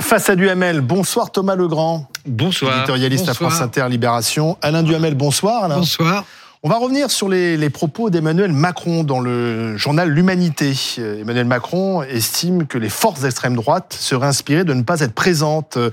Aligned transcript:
Face 0.00 0.28
à 0.28 0.34
Duhamel, 0.36 0.80
bonsoir 0.80 1.30
Thomas 1.30 1.54
Legrand. 1.54 2.08
Bonsoir. 2.26 2.78
Éditorialiste 2.78 3.28
à 3.28 3.34
France 3.34 3.60
Inter 3.60 3.86
Libération. 3.88 4.58
Alain 4.60 4.82
Duhamel, 4.82 5.14
bonsoir 5.14 5.64
Alain. 5.64 5.76
Bonsoir. 5.76 6.24
On 6.62 6.68
va 6.68 6.76
revenir 6.76 7.10
sur 7.10 7.28
les, 7.28 7.70
propos 7.70 8.10
d'Emmanuel 8.10 8.52
Macron 8.52 9.02
dans 9.02 9.20
le 9.20 9.78
journal 9.78 10.10
L'Humanité. 10.10 10.74
Euh, 10.98 11.22
Emmanuel 11.22 11.46
Macron 11.46 12.02
estime 12.02 12.66
que 12.66 12.76
les 12.76 12.90
forces 12.90 13.20
d'extrême 13.20 13.54
droite 13.54 13.96
seraient 13.98 14.26
inspirées 14.26 14.64
de 14.64 14.74
ne 14.74 14.82
pas 14.82 15.00
être 15.00 15.14
présentes 15.14 15.78
euh, 15.78 15.90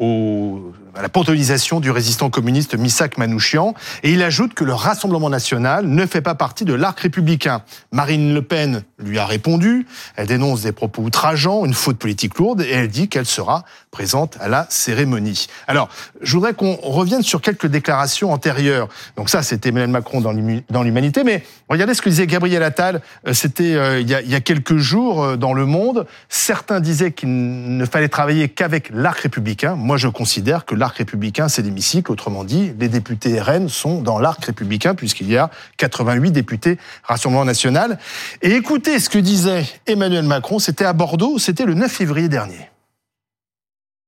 à 0.00 1.02
la 1.02 1.08
panthéonisation 1.08 1.80
du 1.80 1.90
résistant 1.90 2.30
communiste 2.30 2.76
Misak 2.76 3.18
Manouchian. 3.18 3.74
Et 4.02 4.12
il 4.12 4.22
ajoute 4.22 4.54
que 4.54 4.64
le 4.64 4.74
Rassemblement 4.74 5.30
national 5.30 5.86
ne 5.86 6.06
fait 6.06 6.20
pas 6.20 6.34
partie 6.34 6.64
de 6.64 6.74
l'arc 6.74 6.98
républicain. 7.00 7.62
Marine 7.92 8.34
Le 8.34 8.42
Pen 8.42 8.82
lui 8.98 9.18
a 9.18 9.26
répondu. 9.26 9.86
Elle 10.16 10.26
dénonce 10.26 10.62
des 10.62 10.72
propos 10.72 11.02
outrageants, 11.02 11.64
une 11.64 11.74
faute 11.74 11.98
politique 11.98 12.38
lourde, 12.38 12.62
et 12.62 12.70
elle 12.70 12.88
dit 12.88 13.08
qu'elle 13.08 13.26
sera 13.26 13.64
présente 13.90 14.36
à 14.40 14.48
la 14.48 14.66
cérémonie. 14.70 15.46
Alors, 15.66 15.88
je 16.20 16.32
voudrais 16.34 16.54
qu'on 16.54 16.76
revienne 16.76 17.22
sur 17.22 17.40
quelques 17.40 17.66
déclarations 17.66 18.32
antérieures. 18.32 18.88
Donc 19.16 19.30
ça, 19.30 19.42
c'était 19.42 19.70
Emmanuel 19.70 19.90
Macron 19.90 20.20
dans 20.20 20.82
l'Humanité, 20.82 21.24
mais 21.24 21.44
regardez 21.68 21.94
ce 21.94 22.02
que 22.02 22.08
disait 22.08 22.26
Gabriel 22.26 22.62
Attal. 22.62 23.00
Euh, 23.26 23.32
c'était 23.32 23.74
euh, 23.74 24.00
il, 24.00 24.08
y 24.08 24.34
a 24.34 24.40
quelques 24.40 24.76
jours 24.76 25.22
euh, 25.22 25.36
dans 25.36 25.52
Le 25.52 25.66
Monde. 25.66 26.06
Certains 26.28 26.80
disaient 26.80 27.12
qu'il 27.12 27.76
ne 27.76 27.84
fallait 27.84 28.08
travailler 28.08 28.48
qu'avec 28.48 28.90
l'arc 28.92 29.20
républicain. 29.20 29.74
Moi, 29.90 29.96
je 29.96 30.06
considère 30.06 30.66
que 30.66 30.76
l'arc 30.76 30.98
républicain, 30.98 31.48
c'est 31.48 31.62
l'hémicycle. 31.62 32.12
Autrement 32.12 32.44
dit, 32.44 32.72
les 32.78 32.88
députés 32.88 33.40
RN 33.40 33.68
sont 33.68 34.02
dans 34.02 34.20
l'arc 34.20 34.44
républicain, 34.44 34.94
puisqu'il 34.94 35.28
y 35.28 35.36
a 35.36 35.50
88 35.78 36.30
députés 36.30 36.78
Rassemblement 37.02 37.44
national. 37.44 37.98
Et 38.40 38.52
écoutez 38.52 39.00
ce 39.00 39.10
que 39.10 39.18
disait 39.18 39.66
Emmanuel 39.88 40.26
Macron, 40.26 40.60
c'était 40.60 40.84
à 40.84 40.92
Bordeaux, 40.92 41.40
c'était 41.40 41.64
le 41.64 41.74
9 41.74 41.90
février 41.90 42.28
dernier. 42.28 42.70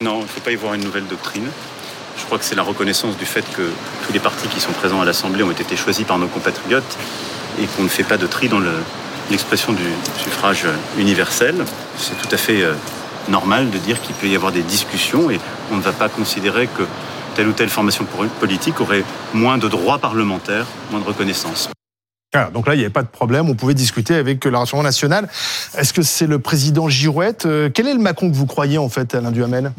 Non, 0.05 0.21
il 0.21 0.23
ne 0.23 0.29
faut 0.29 0.41
pas 0.41 0.53
y 0.53 0.55
voir 0.55 0.75
une 0.75 0.85
nouvelle 0.85 1.09
doctrine. 1.09 1.49
Je 2.17 2.25
crois 2.27 2.39
que 2.39 2.45
c'est 2.45 2.55
la 2.55 2.63
reconnaissance 2.63 3.17
du 3.17 3.25
fait 3.25 3.45
que 3.53 3.69
tous 4.07 4.13
les 4.13 4.21
partis 4.21 4.47
qui 4.47 4.61
sont 4.61 4.71
présents 4.71 5.01
à 5.01 5.05
l'Assemblée 5.05 5.43
ont 5.43 5.51
été 5.51 5.75
choisis 5.75 6.07
par 6.07 6.21
nos 6.21 6.29
compatriotes 6.29 6.97
et 7.61 7.67
qu'on 7.67 7.83
ne 7.83 7.89
fait 7.89 8.05
pas 8.05 8.19
de 8.19 8.29
tri 8.29 8.49
dans 8.49 8.63
l'expression 9.31 9.73
du 9.73 9.83
suffrage 10.17 10.65
universel. 10.97 11.57
C'est 11.99 12.17
tout 12.19 12.33
à 12.33 12.37
fait 12.37 12.63
euh, 12.63 12.75
normal 13.29 13.71
de 13.71 13.79
dire 13.79 14.01
qu'il 14.01 14.15
peut 14.15 14.29
y 14.29 14.37
avoir 14.37 14.53
des 14.53 14.63
discussions 14.63 15.31
et 15.31 15.39
on 15.71 15.77
ne 15.77 15.83
va 15.83 15.93
pas 15.93 16.09
considérer 16.09 16.67
que 16.67 16.83
telle 17.35 17.49
ou 17.49 17.53
telle 17.53 17.69
formation 17.69 18.07
politique 18.41 18.81
aurait 18.81 19.05
moins 19.33 19.59
de 19.59 19.69
droits 19.69 19.99
parlementaires, 19.99 20.67
moins 20.91 21.01
de 21.01 21.05
reconnaissance. 21.05 21.71
donc 22.53 22.67
là, 22.67 22.75
il 22.75 22.79
n'y 22.79 22.85
avait 22.85 22.93
pas 22.93 23.03
de 23.03 23.09
problème, 23.09 23.49
on 23.49 23.55
pouvait 23.55 23.75
discuter 23.75 24.15
avec 24.15 24.45
le 24.45 24.57
Rassemblement 24.57 24.83
national. 24.83 25.29
Est-ce 25.77 25.93
que 25.93 26.03
c'est 26.03 26.27
le 26.27 26.39
président 26.39 26.89
Girouette 26.89 27.47
euh, 27.47 27.71
Quel 27.73 27.87
est 27.89 27.95
le 27.95 28.01
Macron 28.01 28.31
que 28.31 28.37
vous 28.37 28.47
croyez, 28.47 28.79
en 28.79 28.89
fait, 28.89 29.15
Alain 29.15 29.31
Duhamel? 29.31 29.73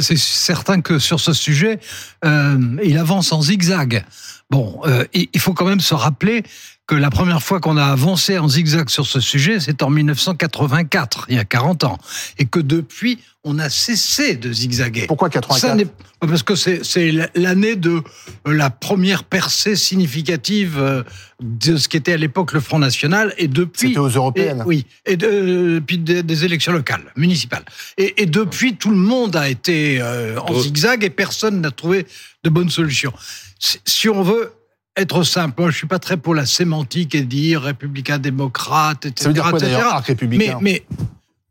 C'est 0.00 0.18
certain 0.18 0.80
que 0.80 1.00
sur 1.00 1.18
ce 1.18 1.32
sujet, 1.32 1.80
euh, 2.24 2.56
il 2.84 2.98
avance 2.98 3.32
en 3.32 3.42
zigzag. 3.42 4.04
Bon, 4.48 4.80
euh, 4.86 5.04
il 5.12 5.40
faut 5.40 5.54
quand 5.54 5.64
même 5.64 5.80
se 5.80 5.94
rappeler 5.94 6.44
que 6.86 6.94
la 6.96 7.10
première 7.10 7.42
fois 7.42 7.60
qu'on 7.60 7.76
a 7.76 7.84
avancé 7.84 8.38
en 8.38 8.48
zigzag 8.48 8.88
sur 8.88 9.06
ce 9.06 9.20
sujet, 9.20 9.60
c'est 9.60 9.82
en 9.82 9.90
1984, 9.90 11.26
il 11.28 11.36
y 11.36 11.38
a 11.38 11.44
40 11.44 11.84
ans, 11.84 11.98
et 12.38 12.44
que 12.44 12.58
depuis, 12.58 13.20
on 13.44 13.58
a 13.58 13.70
cessé 13.70 14.34
de 14.34 14.52
zigzaguer. 14.52 15.06
Pourquoi 15.06 15.30
84 15.30 15.88
Parce 16.20 16.42
que 16.42 16.54
c'est 16.56 17.12
l'année 17.34 17.76
de 17.76 18.02
la 18.44 18.70
première 18.70 19.22
percée 19.22 19.76
significative 19.76 20.76
euh, 20.78 21.02
de 21.40 21.76
ce 21.76 21.88
qui 21.88 21.96
était 21.96 22.12
à 22.12 22.16
l'époque 22.16 22.52
le 22.52 22.60
Front 22.60 22.80
National, 22.80 23.32
et 23.38 23.46
depuis... 23.46 23.88
C'était 23.88 24.00
aux 24.00 24.08
européennes 24.08 24.64
Oui, 24.66 24.84
et 25.06 25.16
depuis 25.16 25.98
des, 25.98 26.44
élections 26.44 26.72
locales, 26.72 27.12
municipales. 27.16 27.64
Et, 27.96 28.26
depuis, 28.26 28.74
tout 28.74 28.90
le 28.90 28.96
monde 28.96 29.36
a 29.36 29.48
été 29.48 30.00
euh, 30.00 30.38
en 30.40 30.60
zigzag, 30.60 31.04
et 31.04 31.10
personne 31.10 31.60
n'a 31.60 31.70
trouvé 31.70 32.06
de 32.42 32.50
bonne 32.50 32.70
solution. 32.70 33.12
Si 33.58 34.08
on 34.08 34.22
veut 34.22 34.50
être 34.96 35.22
simple. 35.22 35.60
Moi, 35.60 35.70
je 35.70 35.76
suis 35.76 35.86
pas 35.86 35.98
très 35.98 36.16
pour 36.16 36.34
la 36.34 36.46
sémantique 36.46 37.14
et 37.14 37.22
dire 37.22 37.62
républicain, 37.62 38.18
démocrate, 38.18 39.06
etc. 39.06 39.22
Ça 39.22 39.28
veut 39.28 39.34
dire 39.34 39.50
quoi 39.50 39.58
d'ailleurs, 39.58 39.94
arc 39.94 40.06
républicain 40.06 40.58
mais, 40.60 40.84
mais 40.86 40.96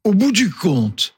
au 0.04 0.14
bout 0.14 0.32
du 0.32 0.50
compte, 0.52 1.16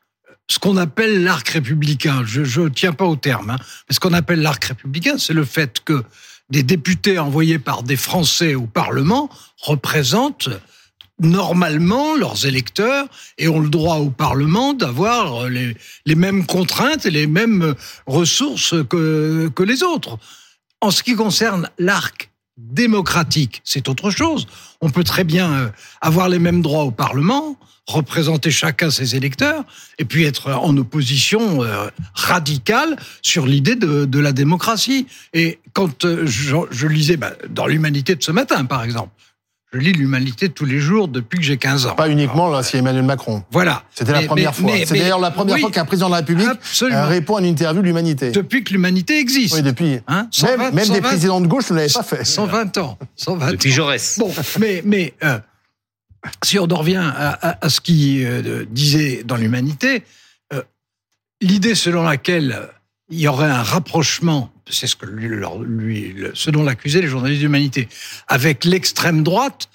ce 0.47 0.59
qu'on 0.59 0.77
appelle 0.77 1.23
l'arc 1.23 1.47
républicain, 1.49 2.23
je 2.25 2.61
ne 2.61 2.69
tiens 2.69 2.93
pas 2.93 3.05
au 3.05 3.15
terme, 3.15 3.51
hein, 3.51 3.57
mais 3.87 3.95
ce 3.95 3.99
qu'on 3.99 4.13
appelle 4.13 4.41
l'arc 4.41 4.63
républicain, 4.63 5.17
c'est 5.17 5.33
le 5.33 5.45
fait 5.45 5.79
que 5.83 6.03
des 6.49 6.63
députés 6.63 7.17
envoyés 7.17 7.59
par 7.59 7.83
des 7.83 7.95
Français 7.95 8.53
au 8.55 8.67
Parlement 8.67 9.29
représentent 9.61 10.49
normalement 11.19 12.15
leurs 12.15 12.45
électeurs 12.45 13.05
et 13.37 13.47
ont 13.47 13.59
le 13.59 13.69
droit 13.69 13.97
au 13.97 14.09
Parlement 14.09 14.73
d'avoir 14.73 15.47
les, 15.47 15.75
les 16.05 16.15
mêmes 16.15 16.45
contraintes 16.45 17.05
et 17.05 17.11
les 17.11 17.27
mêmes 17.27 17.75
ressources 18.05 18.75
que, 18.89 19.49
que 19.55 19.63
les 19.63 19.83
autres. 19.83 20.17
En 20.83 20.91
ce 20.91 21.01
qui 21.01 21.15
concerne 21.15 21.69
l'arc 21.79 22.29
démocratique, 22.57 23.61
c'est 23.63 23.87
autre 23.87 24.11
chose. 24.11 24.47
On 24.81 24.89
peut 24.89 25.05
très 25.05 25.23
bien 25.23 25.53
euh, 25.53 25.69
avoir 26.01 26.27
les 26.27 26.39
mêmes 26.39 26.61
droits 26.61 26.83
au 26.83 26.91
Parlement, 26.91 27.57
représenter 27.87 28.51
chacun 28.51 28.91
ses 28.91 29.15
électeurs, 29.15 29.63
et 29.97 30.03
puis 30.03 30.25
être 30.25 30.51
en 30.51 30.75
opposition 30.75 31.63
euh, 31.63 31.87
radicale 32.15 32.97
sur 33.21 33.45
l'idée 33.45 33.77
de, 33.77 34.19
la 34.19 34.33
démocratie. 34.33 35.07
Et 35.33 35.59
quand 35.71 36.03
euh, 36.03 36.25
je, 36.25 36.87
lisais 36.87 37.15
bah, 37.15 37.31
dans 37.49 37.65
l'Humanité 37.65 38.15
de 38.15 38.21
ce 38.21 38.33
matin, 38.33 38.65
par 38.65 38.83
exemple, 38.83 39.13
je 39.73 39.79
lis 39.79 39.91
l'humanité 39.91 40.49
tous 40.49 40.65
les 40.65 40.79
jours 40.79 41.07
depuis 41.07 41.39
que 41.39 41.43
j'ai 41.43 41.57
15 41.57 41.87
ans. 41.87 41.95
Pas 41.95 42.07
uniquement 42.07 42.49
là, 42.49 42.61
c'est 42.61 42.77
Emmanuel 42.77 43.03
Macron. 43.03 43.43
Voilà. 43.51 43.83
C'était 43.93 44.11
la 44.11 44.21
première 44.21 44.55
fois. 44.55 44.71
C'est 44.85 44.97
d'ailleurs 44.97 45.19
la 45.19 45.31
première 45.31 45.57
fois 45.57 45.71
qu'un 45.71 45.85
président 45.85 46.07
de 46.07 46.11
la 46.11 46.17
République 46.17 46.47
euh, 46.83 47.05
répond 47.07 47.37
à 47.37 47.39
une 47.39 47.47
interview 47.47 47.81
de 47.81 47.87
l'humanité. 47.87 48.31
Depuis 48.31 48.63
que 48.63 48.71
l'humanité 48.71 49.19
existe. 49.19 49.55
Oui, 49.55 49.63
depuis. 49.63 49.99
Hein 50.07 50.29
même, 50.73 50.87
des 50.89 51.01
présidents 51.01 51.41
de 51.41 51.47
gauche 51.47 51.71
ne 51.71 51.77
l'avaient 51.77 51.91
pas 51.91 52.03
fait. 52.03 52.23
120 52.23 52.77
ans. 52.77 52.97
120 53.15 53.51
depuis 53.51 53.71
Jaurès. 53.71 54.19
Bon, 54.19 54.31
mais, 54.59 54.83
mais 54.85 55.13
euh, 55.23 55.39
si 56.43 56.59
on 56.59 56.65
en 56.65 56.75
revient 56.75 57.01
à, 57.01 57.69
ce 57.69 57.81
qu'il 57.81 58.25
euh, 58.25 58.65
disait 58.69 59.23
dans 59.25 59.37
l'humanité, 59.37 60.03
l'idée 61.41 61.75
selon 61.75 62.03
laquelle 62.03 62.69
il 63.09 63.19
y 63.19 63.27
aurait 63.27 63.49
un 63.49 63.63
rapprochement 63.63 64.53
c'est 64.69 64.87
ce 64.87 64.95
que 64.95 65.05
lui, 65.05 65.27
lui 65.65 66.15
dont 66.47 66.63
l'accusaient 66.63 67.01
les 67.01 67.07
journalistes 67.07 67.41
d'humanité, 67.41 67.89
avec 68.27 68.65
l'extrême 68.65 69.23
droite, 69.23 69.69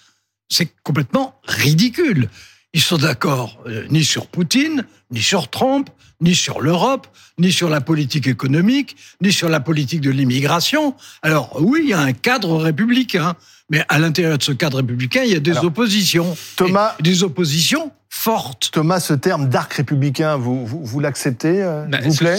c'est 0.49 0.69
complètement 0.83 1.39
ridicule. 1.45 2.29
Ils 2.73 2.81
sont 2.81 2.99
d'accord 2.99 3.63
euh, 3.67 3.87
ni 3.91 4.05
sur 4.05 4.27
Poutine, 4.27 4.87
ni 5.11 5.23
sur 5.23 5.49
Trump, 5.49 5.89
ni 6.21 6.35
sur 6.35 6.61
l'Europe, 6.61 7.07
ni 7.39 7.53
sur 7.53 7.69
la 7.69 7.81
politique 7.81 8.27
économique, 8.27 8.97
ni 9.21 9.33
sur 9.33 9.49
la 9.49 9.61
politique 9.61 10.01
de 10.01 10.11
l'immigration. 10.11 10.95
Alors 11.23 11.59
oui, 11.61 11.81
il 11.85 11.91
y 11.91 11.95
a 11.95 12.01
un 12.01 12.13
cadre 12.13 12.57
républicain, 12.57 13.37
mais 13.71 13.85
à 13.89 13.99
l'intérieur 13.99 14.39
de 14.39 14.43
ce 14.43 14.53
cadre 14.53 14.79
républicain, 14.79 15.23
il 15.25 15.33
y 15.33 15.37
a 15.37 15.41
des 15.41 15.59
oppositions. 15.59 16.37
Thomas, 16.57 16.95
des 17.01 17.23
oppositions 17.23 17.93
fortes. 18.11 18.71
Thomas, 18.73 19.01
ce 19.01 19.15
terme 19.15 19.49
d'arc 19.49 19.73
républicain, 19.75 20.37
vous, 20.37 20.67
vous, 20.67 21.01
l'acceptez 21.01 21.63
euh, 21.63 21.85
bah, 21.85 21.99
Vous 22.03 22.15
plaît 22.15 22.39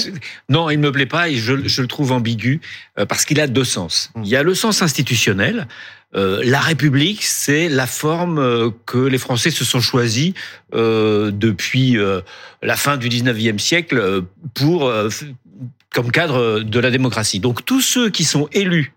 Non, 0.50 0.70
il 0.70 0.80
ne 0.80 0.86
me 0.86 0.92
plaît 0.92 1.06
pas 1.06 1.30
et 1.30 1.36
je, 1.36 1.54
le 1.54 1.88
trouve 1.88 2.12
ambigu 2.12 2.60
euh, 2.98 3.06
parce 3.06 3.26
qu'il 3.26 3.40
a 3.40 3.48
deux 3.48 3.64
sens. 3.64 4.12
Hmm. 4.16 4.24
Il 4.24 4.30
y 4.30 4.36
a 4.36 4.44
le 4.44 4.56
sens 4.56 4.82
institutionnel. 4.82 5.68
Euh, 6.16 6.42
la 6.44 6.60
République, 6.60 7.24
c'est 7.24 7.70
la 7.70 7.86
forme 7.86 8.74
que 8.88 8.98
les 8.98 9.20
Français 9.20 9.52
se 9.52 9.64
sont 9.64 9.80
choisis 9.80 10.34
depuis 10.74 11.98
la 12.62 12.76
fin 12.76 12.98
du 12.98 13.10
19e 13.10 13.58
siècle 13.58 14.24
pour 14.54 14.92
comme 15.94 16.12
cadre 16.12 16.60
de 16.60 16.80
la 16.80 16.92
démocratie. 16.92 17.40
Donc 17.40 17.66
tous 17.66 17.82
ceux 17.82 18.10
qui 18.10 18.24
sont 18.24 18.48
élus 18.52 18.94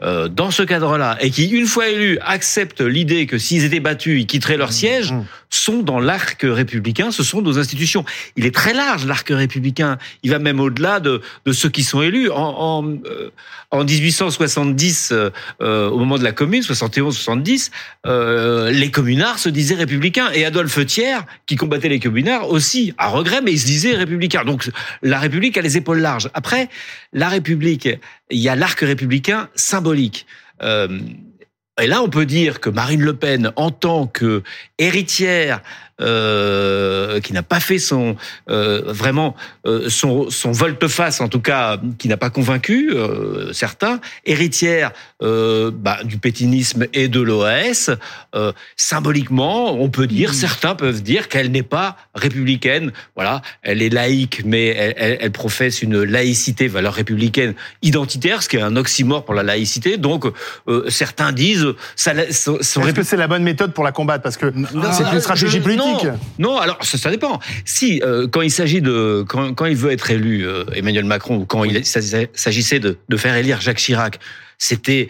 euh, 0.00 0.28
dans 0.28 0.52
ce 0.52 0.62
cadre-là, 0.62 1.18
et 1.20 1.30
qui, 1.30 1.48
une 1.48 1.66
fois 1.66 1.88
élus, 1.88 2.18
acceptent 2.20 2.82
l'idée 2.82 3.26
que 3.26 3.36
s'ils 3.36 3.64
étaient 3.64 3.80
battus, 3.80 4.20
ils 4.20 4.26
quitteraient 4.26 4.56
leur 4.56 4.68
mmh, 4.68 4.72
siège, 4.72 5.12
mmh. 5.12 5.24
Sont 5.50 5.82
dans 5.82 6.00
l'arc 6.00 6.40
républicain, 6.42 7.10
ce 7.10 7.22
sont 7.22 7.42
nos 7.42 7.58
institutions. 7.58 8.04
Il 8.36 8.46
est 8.46 8.54
très 8.54 8.74
large, 8.74 9.06
l'arc 9.06 9.28
républicain. 9.28 9.98
Il 10.22 10.30
va 10.30 10.38
même 10.38 10.60
au-delà 10.60 11.00
de, 11.00 11.20
de 11.44 11.52
ceux 11.52 11.68
qui 11.68 11.82
sont 11.82 12.02
élus. 12.02 12.30
En, 12.30 12.36
en, 12.36 12.92
euh, 13.06 13.30
en 13.70 13.84
1870, 13.84 15.12
euh, 15.60 15.88
au 15.88 15.98
moment 15.98 16.18
de 16.18 16.24
la 16.24 16.32
commune, 16.32 16.62
71-70, 16.62 17.70
les 18.70 18.90
communards 18.90 19.38
se 19.38 19.48
disaient 19.48 19.74
républicains. 19.74 20.30
Et 20.32 20.44
Adolphe 20.44 20.84
Thiers, 20.86 21.20
qui 21.46 21.56
combattait 21.56 21.88
les 21.88 22.00
communards, 22.00 22.50
aussi, 22.50 22.94
à 22.98 23.08
regret, 23.08 23.40
mais 23.42 23.52
il 23.52 23.58
se 23.58 23.66
disait 23.66 23.94
républicain. 23.94 24.44
Donc 24.44 24.68
la 25.02 25.18
République 25.18 25.56
a 25.56 25.62
les 25.62 25.76
épaules 25.76 26.00
larges. 26.00 26.30
Après, 26.34 26.68
la 27.12 27.28
République, 27.28 27.88
il 28.30 28.38
y 28.38 28.48
a 28.48 28.56
l'arc 28.56 28.80
républicain 28.80 29.48
symbolique. 29.54 30.26
Euh, 30.62 30.98
et 31.78 31.86
là, 31.86 32.02
on 32.02 32.08
peut 32.08 32.26
dire 32.26 32.60
que 32.60 32.70
Marine 32.70 33.02
Le 33.02 33.14
Pen, 33.14 33.52
en 33.56 33.70
tant 33.70 34.06
que 34.06 34.42
héritière 34.78 35.62
euh, 36.00 37.20
qui 37.20 37.32
n'a 37.32 37.42
pas 37.42 37.60
fait 37.60 37.78
son 37.78 38.16
euh, 38.50 38.82
vraiment 38.86 39.34
euh, 39.66 39.88
son, 39.88 40.30
son 40.30 40.52
volte-face, 40.52 41.20
en 41.20 41.28
tout 41.28 41.40
cas, 41.40 41.78
qui 41.98 42.08
n'a 42.08 42.16
pas 42.16 42.30
convaincu 42.30 42.90
euh, 42.92 43.52
certains, 43.52 44.00
héritière 44.24 44.92
euh, 45.22 45.70
bah, 45.72 45.98
du 46.04 46.18
pétinisme 46.18 46.86
et 46.92 47.08
de 47.08 47.20
l'OAS. 47.20 47.90
Euh, 48.34 48.52
symboliquement, 48.76 49.74
on 49.80 49.88
peut 49.90 50.06
dire, 50.06 50.34
certains 50.34 50.74
peuvent 50.74 51.02
dire 51.02 51.28
qu'elle 51.28 51.50
n'est 51.50 51.62
pas 51.62 51.96
républicaine. 52.14 52.92
Voilà, 53.16 53.42
elle 53.62 53.82
est 53.82 53.88
laïque, 53.88 54.42
mais 54.44 54.68
elle, 54.68 54.94
elle, 54.96 55.18
elle 55.20 55.32
professe 55.32 55.82
une 55.82 56.02
laïcité, 56.02 56.68
valeur 56.68 56.94
républicaine 56.94 57.54
identitaire, 57.82 58.42
ce 58.42 58.48
qui 58.48 58.56
est 58.56 58.62
un 58.62 58.76
oxymore 58.76 59.24
pour 59.24 59.34
la 59.34 59.42
laïcité. 59.42 59.96
Donc, 59.96 60.24
euh, 60.68 60.88
certains 60.88 61.32
disent, 61.32 61.66
ça, 61.96 62.12
son, 62.32 62.58
son 62.60 62.82
Est-ce 62.86 62.94
que 62.94 63.02
c'est 63.02 63.16
la 63.16 63.28
bonne 63.28 63.42
méthode 63.42 63.72
pour 63.72 63.84
la 63.84 63.92
combattre? 63.92 64.22
Parce 64.22 64.36
que 64.36 64.52
c'est 64.92 65.12
une 65.12 65.20
stratégie 65.20 65.58
je- 65.58 65.62
politique. 65.62 65.84
Non, 65.84 65.87
non, 66.38 66.56
alors 66.58 66.78
ça, 66.82 66.98
ça 66.98 67.10
dépend. 67.10 67.40
Si 67.64 68.00
euh, 68.04 68.26
quand 68.28 68.42
il 68.42 68.50
s'agit 68.50 68.80
de 68.82 69.24
quand, 69.28 69.54
quand 69.54 69.66
il 69.66 69.76
veut 69.76 69.90
être 69.92 70.10
élu 70.10 70.46
euh, 70.46 70.64
Emmanuel 70.74 71.04
Macron 71.04 71.36
ou 71.38 71.44
quand 71.46 71.64
il 71.64 71.84
s'agissait 71.84 72.80
de, 72.80 72.98
de 73.08 73.16
faire 73.16 73.34
élire 73.36 73.60
Jacques 73.60 73.78
Chirac, 73.78 74.18
c'était 74.60 75.06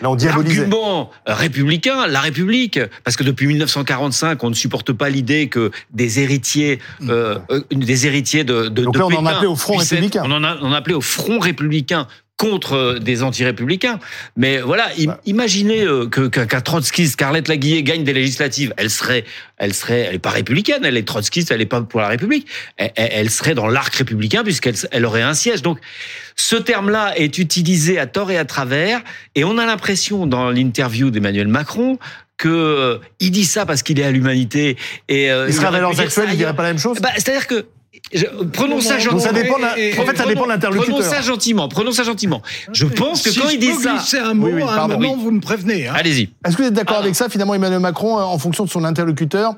l'argument 0.61 1.11
républicain, 1.27 2.07
la 2.07 2.21
République, 2.21 2.79
parce 3.03 3.17
que 3.17 3.25
depuis 3.25 3.47
1945, 3.47 4.45
on 4.45 4.51
ne 4.51 4.55
supporte 4.55 4.93
pas 4.93 5.09
l'idée 5.09 5.49
que 5.49 5.71
des 5.91 6.21
héritiers, 6.21 6.81
euh, 7.09 7.39
euh, 7.51 7.63
des 7.71 8.07
héritiers 8.07 8.45
de, 8.45 8.69
de 8.69 8.85
Donc 8.85 8.95
de 8.95 9.01
on 9.01 9.05
en 9.07 9.09
Pétain 9.09 9.27
appelait 9.27 9.47
au 9.47 9.57
Front 9.57 9.77
puissent 9.79 9.93
être- 9.93 10.01
républicain. 10.01 10.23
on 10.27 10.33
en 10.33 10.45
a, 10.45 10.59
on 10.61 10.73
appelait 10.73 10.95
au 10.95 11.01
Front 11.01 11.39
républicain 11.39 12.07
contre 12.39 12.75
euh, 12.75 12.99
des 13.01 13.23
anti-républicains. 13.23 13.99
Mais 14.37 14.59
voilà, 14.61 14.89
Bah. 15.05 15.21
imaginez 15.27 15.83
euh, 15.83 16.07
que 16.09 16.29
qu'un 16.29 16.61
trotskiste, 16.61 17.13
Scarlett 17.15 17.49
Laguillet, 17.49 17.83
gagne 17.83 18.05
des 18.05 18.13
législatives. 18.15 18.73
Elle 18.79 18.89
serait, 18.91 19.25
elle 19.59 19.75
serait, 19.75 20.01
elle 20.09 20.15
est 20.15 20.19
pas 20.21 20.31
républicaine, 20.31 20.85
elle 20.85 20.97
est 20.97 21.07
trotskiste, 21.07 21.51
elle 21.51 21.61
est 21.61 21.67
pas 21.67 21.83
pour 21.83 22.01
la 22.01 22.09
République. 22.09 22.47
Elle, 22.77 22.93
elle- 22.95 23.09
elle 23.13 23.31
serait 23.31 23.55
dans 23.55 23.67
l'arc 23.67 23.95
républicain 23.95 24.45
puisqu'elle 24.45 24.77
elle 24.93 25.05
aurait 25.05 25.23
un 25.23 25.35
siège. 25.35 25.63
Donc, 25.63 25.79
ce 26.37 26.55
terme-là 26.57 27.13
est 27.19 27.37
utilisé 27.39 27.99
à 27.99 28.07
tort 28.07 28.31
et 28.31 28.39
à 28.39 28.45
travers, 28.45 29.03
et 29.35 29.43
on 29.45 29.59
a 29.59 29.67
l'impression 29.67 30.27
dans 30.27 30.51
l'interview 30.51 31.11
d'Emmanuel 31.11 31.49
Macron 31.49 31.99
que 32.37 32.49
euh, 32.49 32.99
il 33.19 33.33
dit 33.33 33.45
ça 33.45 33.67
parce 33.67 33.83
qu'il 33.83 33.99
est 33.99 34.05
à 34.05 34.13
l'humanité 34.13 34.77
et 35.09 35.29
euh, 35.33 35.47
Il 35.49 35.55
serait 35.55 35.67
actuelles, 35.67 36.29
il 36.31 36.37
dirait 36.37 36.55
pas 36.55 36.63
la 36.63 36.69
même 36.69 36.79
chose 36.79 37.01
Bah, 37.01 37.09
c'est-à-dire 37.17 37.49
que 37.49 37.67
je- 38.13 38.27
prenons 38.53 38.81
ça 38.81 38.99
gentiment. 38.99 39.21
ça 39.21 39.33
dépend 39.33 39.59
la- 39.59 39.73
en 39.73 40.05
fait, 40.07 40.17
ça 40.17 40.27
dépend 40.27 40.45
de 40.45 40.49
l'interlocuteur. 40.49 40.97
Prenons 40.99 41.09
ça 41.11 41.21
gentiment. 41.23 41.69
Prenons 41.69 41.93
ça 41.93 42.03
gentiment. 42.05 42.43
Je 42.73 42.87
pense 42.87 43.23
que 43.23 43.31
Si 43.31 43.39
quand 43.41 43.49
je 43.49 43.55
il 43.55 43.61
dit 43.61 43.75
ça, 43.75 43.95
glisser 43.97 44.19
un 44.19 44.35
mot, 44.35 44.47
Oui, 44.47 44.53
oui, 44.57 44.63
à 44.63 44.83
un 44.85 44.89
moment, 44.89 45.17
vous 45.17 45.31
me 45.31 45.41
prévenez. 45.41 45.89
hein. 45.89 45.95
allez-y. 45.97 46.31
Est-ce 46.47 46.57
que 46.57 46.63
vous 46.63 46.69
êtes 46.69 46.75
d'accord 46.75 46.97
Ah, 46.99 47.03
avec 47.03 47.15
ça 47.15 47.29
Finalement, 47.29 47.55
Emmanuel 47.55 47.81
Macron, 47.81 48.19
euh, 48.19 48.23
en 48.23 48.39
fonction 48.39 48.65
de 48.65 48.71
son 48.71 48.85
interlocuteur, 48.85 49.55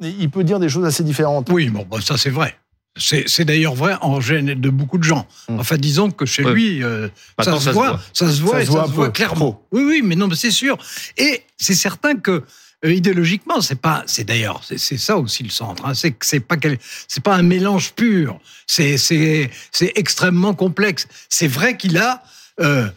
il 0.00 0.30
peut 0.30 0.44
dire 0.44 0.58
des 0.60 0.68
choses 0.68 0.84
assez 0.84 1.02
différentes? 1.02 1.48
Oui, 1.50 1.68
bon, 1.68 1.86
bah, 1.90 1.98
ça 2.02 2.16
c'est 2.16 2.30
vrai. 2.30 2.54
C'est 2.98 3.28
c'est 3.28 3.44
d'ailleurs 3.44 3.74
vrai 3.74 3.94
en 4.00 4.22
gêne 4.22 4.54
de 4.54 4.70
beaucoup 4.70 4.96
de 4.96 5.04
gens. 5.04 5.26
Hmm. 5.50 5.60
Enfin, 5.60 5.76
disons 5.76 6.10
que 6.10 6.24
chez 6.24 6.42
lui, 6.42 6.82
euh, 6.82 7.08
ça, 7.38 7.58
se 7.60 7.68
voit, 7.70 8.00
ça 8.14 8.30
se 8.30 8.40
voit, 8.40 8.60
Ça 8.60 8.64
se 8.64 8.70
voit 8.70 8.80
ça 8.82 8.84
un 8.84 8.86
se 8.86 8.92
voit 8.92 9.04
peu, 9.06 9.10
clairement. 9.12 9.60
Oui, 9.70 9.82
oui, 9.86 10.00
mais 10.02 10.14
non, 10.16 10.28
mais 10.28 10.34
c'est 10.34 10.50
sûr. 10.50 10.78
Et 11.18 11.42
c'est 11.58 11.74
certain 11.74 12.14
que 12.16 12.30
euh, 12.30 12.40
idéologiquement, 12.84 13.60
c'est 13.60 13.80
pas, 13.80 14.02
c'est 14.06 14.24
d'ailleurs, 14.24 14.62
c'est 14.64 14.98
ça 14.98 15.16
aussi 15.16 15.42
le 15.42 15.50
centre. 15.50 15.84
hein. 15.86 15.94
c'est 15.94 16.12
que 16.12 16.26
c'est 16.26 16.40
pas, 16.40 16.56
c'est 17.08 17.22
pas 17.22 17.34
un 17.34 17.42
mélange 17.42 17.92
pur. 17.92 18.38
C'est 18.66 18.98
c'est 18.98 19.50
c'est 19.72 19.92
extrêmement 19.94 20.54
complexe. 20.54 21.08
C'est 21.28 21.48
vrai 21.48 21.76
qu'il 21.76 21.98
a, 21.98 22.22
euh, 22.60 22.88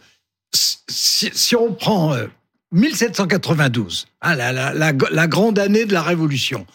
si, 0.52 1.56
on 1.56 1.72
prend 1.72 2.14
euh, 2.14 2.26
1792, 2.72 4.06
hein, 4.22 4.34
la, 4.36 5.26
grande 5.26 5.58
année 5.58 5.84
de 5.86 5.92
la 5.92 6.02
Révolution. 6.02 6.66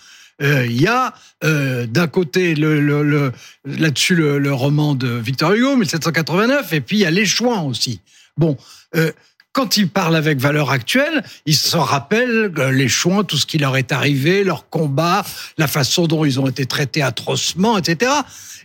Euh, 0.42 0.66
Il 0.66 0.82
y 0.82 0.88
a 0.88 1.14
euh, 1.44 1.86
d'un 1.86 2.08
côté 2.08 2.56
le, 2.56 3.32
là-dessus 3.66 4.16
le, 4.16 4.54
roman 4.54 4.96
de 4.96 5.08
Victor 5.08 5.54
Hugo, 5.54 5.78
1789, 5.78 6.74
et 6.74 6.82
puis 6.82 6.98
il 6.98 7.02
y 7.02 7.06
a 7.06 7.12
Les 7.12 7.26
Chouans 7.26 7.66
aussi. 7.68 8.02
Bon, 8.38 8.58
euh, 8.96 9.12
quand 9.56 9.78
il 9.78 9.88
parle 9.88 10.18
avec 10.18 10.38
valeur 10.38 10.70
actuelle, 10.70 11.24
il 11.46 11.56
se 11.56 11.78
rappelle 11.78 12.52
euh, 12.58 12.72
les 12.72 12.90
Chouans, 12.90 13.24
tout 13.24 13.38
ce 13.38 13.46
qui 13.46 13.58
leur 13.58 13.78
est 13.78 13.94
arrivé, 13.94 14.44
leur 14.44 14.70
combat, 14.70 15.24
la 15.58 15.68
façon 15.68 16.08
dont 16.08 16.26
ils 16.26 16.42
ont 16.42 16.48
été 16.48 16.66
traités 16.66 17.02
atrocement, 17.02 17.78
etc. 17.78 18.12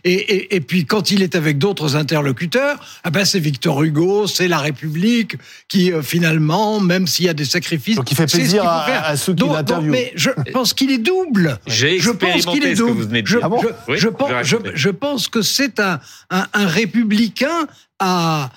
Et, 0.03 0.13
et, 0.13 0.55
et 0.55 0.59
puis 0.61 0.85
quand 0.85 1.09
il 1.11 1.21
est 1.23 1.35
avec 1.35 1.57
d'autres 1.59 1.95
interlocuteurs, 1.95 2.77
ah 3.05 3.09
ben 3.09 3.23
c'est 3.23 3.39
Victor 3.39 3.81
Hugo, 3.83 4.27
c'est 4.27 4.47
la 4.49 4.57
République 4.57 5.37
qui 5.69 5.93
euh, 5.93 6.01
finalement, 6.01 6.79
même 6.81 7.07
s'il 7.07 7.25
y 7.25 7.29
a 7.29 7.33
des 7.33 7.45
sacrifices, 7.45 7.95
Donc 7.95 8.11
il 8.11 8.15
fait 8.17 8.27
ce 8.29 8.35
plaisir 8.37 8.67
à- 8.67 8.83
faire. 8.85 9.05
à 9.05 9.15
ceux 9.15 9.33
qui 9.33 9.43
l'interviewent. 9.47 9.91
Mais 9.91 10.11
je 10.15 10.29
pense 10.53 10.73
qu'il 10.73 10.91
est 10.91 10.97
double. 10.97 11.57
J'ai 11.67 11.99
Je 11.99 12.09
pense 12.11 12.35
expérimenté 12.35 12.59
qu'il 12.59 12.67
est 12.69 12.75
ce 12.75 12.81
que 12.81 12.87
double. 12.87 13.01
vous 13.01 13.07
venez 13.07 13.21
de 13.21 13.27
Je. 13.27 13.37
Ah 13.41 13.47
bon 13.47 13.61
je- 13.61 13.67
Oui, 13.87 13.97
je 13.97 14.01
je 14.01 14.07
pense, 14.09 14.29
vais 14.29 14.43
je, 14.43 14.55
raconter. 14.57 14.71
je 14.75 14.89
pense 14.89 15.27
que 15.29 15.41
c'est 15.41 15.79
un, 15.79 15.99
un, 16.31 16.47
un 16.53 16.65
républicain 16.67 17.67
à 17.99 18.49